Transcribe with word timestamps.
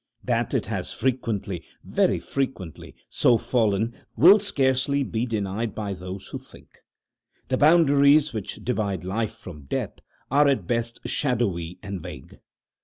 That 0.23 0.55
it 0.55 0.65
has 0.65 0.91
frequently, 0.91 1.63
very 1.83 2.19
frequently, 2.19 2.95
so 3.07 3.37
fallen 3.37 3.93
will 4.17 4.39
scarcely 4.39 5.03
be 5.03 5.27
denied 5.27 5.75
by 5.75 5.93
those 5.93 6.29
who 6.29 6.39
think. 6.39 6.79
The 7.49 7.57
boundaries 7.57 8.33
which 8.33 8.63
divide 8.63 9.03
Life 9.03 9.35
from 9.35 9.65
Death 9.65 9.99
are 10.31 10.47
at 10.47 10.65
best 10.65 11.01
shadowy 11.07 11.77
and 11.83 12.01
vague. 12.01 12.39